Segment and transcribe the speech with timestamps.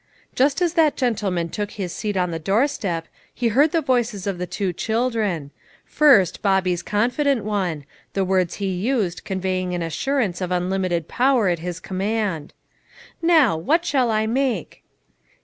[0.33, 4.39] Just as that gentleman took his seat on the doorstep, he heard the voices of
[4.39, 5.51] the two chil dren;
[5.85, 11.59] first, Bobby's confident one, the words he used conveying aji assurance of unlimited power at
[11.59, 12.51] his command
[13.21, 14.81] "Now, what shall I make?"